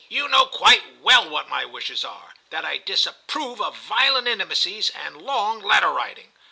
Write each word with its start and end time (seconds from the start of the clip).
*You 0.09 0.27
know 0.27 0.47
quite 0.47 0.95
well 1.03 1.29
what 1.29 1.47
my 1.47 1.63
wishes 1.63 2.03
are: 2.03 2.33
that 2.49 2.65
I 2.65 2.79
disapprove 2.79 3.61
of 3.61 3.77
violent 3.77 4.27
intimacies 4.27 4.89
and 4.89 5.21
long 5.21 5.59
letter 5.61 5.91
writing. 5.93 6.33